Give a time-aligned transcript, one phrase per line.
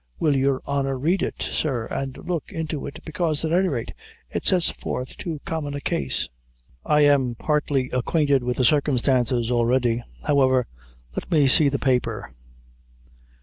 [0.19, 3.93] Will your honor read it, sir, and look into it, bekaise, at any rate,
[4.31, 6.27] it sets forth too common a case."
[6.83, 10.65] "I am partly acquainted with the circumstances, already; however,
[11.15, 12.33] let me see the paper."